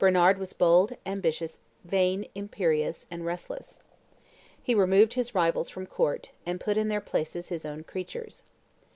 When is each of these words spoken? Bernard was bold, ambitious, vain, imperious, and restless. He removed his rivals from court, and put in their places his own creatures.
Bernard 0.00 0.36
was 0.38 0.52
bold, 0.52 0.96
ambitious, 1.06 1.60
vain, 1.84 2.26
imperious, 2.34 3.06
and 3.08 3.24
restless. 3.24 3.78
He 4.60 4.74
removed 4.74 5.14
his 5.14 5.32
rivals 5.32 5.68
from 5.68 5.86
court, 5.86 6.32
and 6.44 6.58
put 6.58 6.76
in 6.76 6.88
their 6.88 7.00
places 7.00 7.50
his 7.50 7.64
own 7.64 7.84
creatures. 7.84 8.42